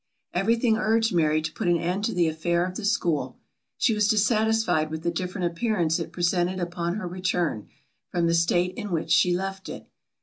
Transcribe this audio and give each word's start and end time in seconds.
Every 0.33 0.55
thing 0.55 0.77
urged 0.77 1.13
Mary 1.13 1.43
to 1.43 1.51
put 1.53 1.67
an 1.67 1.77
end 1.77 2.03
to 2.05 2.13
the 2.15 2.27
affair 2.27 2.65
of 2.65 2.75
the 2.75 2.85
school. 2.85 3.37
She 3.77 3.93
was 3.93 4.07
dissatisfied 4.07 4.89
with 4.89 5.03
the 5.03 5.11
different 5.11 5.45
appearance 5.45 5.99
it 5.99 6.11
presented 6.11 6.59
upon 6.59 6.95
her 6.95 7.07
return, 7.07 7.67
from 8.09 8.25
the 8.25 8.33
state 8.33 8.73
in 8.73 8.89
which 8.89 9.11
she 9.11 9.37
left 9.37 9.69
it. 9.69 9.85